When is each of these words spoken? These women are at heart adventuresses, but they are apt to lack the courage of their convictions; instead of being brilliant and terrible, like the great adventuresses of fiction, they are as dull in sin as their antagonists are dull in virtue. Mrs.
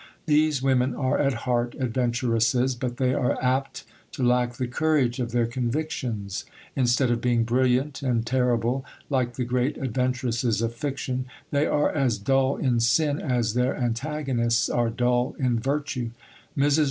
These 0.25 0.63
women 0.63 0.95
are 0.95 1.19
at 1.19 1.45
heart 1.45 1.75
adventuresses, 1.79 2.73
but 2.73 2.97
they 2.97 3.13
are 3.13 3.37
apt 3.39 3.83
to 4.13 4.23
lack 4.23 4.53
the 4.53 4.65
courage 4.65 5.19
of 5.19 5.31
their 5.31 5.45
convictions; 5.45 6.43
instead 6.75 7.11
of 7.11 7.21
being 7.21 7.43
brilliant 7.43 8.01
and 8.01 8.25
terrible, 8.25 8.83
like 9.11 9.35
the 9.35 9.45
great 9.45 9.77
adventuresses 9.77 10.63
of 10.63 10.73
fiction, 10.73 11.25
they 11.51 11.67
are 11.67 11.91
as 11.91 12.17
dull 12.17 12.57
in 12.57 12.79
sin 12.79 13.21
as 13.21 13.53
their 13.53 13.77
antagonists 13.77 14.69
are 14.69 14.89
dull 14.89 15.35
in 15.37 15.59
virtue. 15.59 16.09
Mrs. 16.57 16.79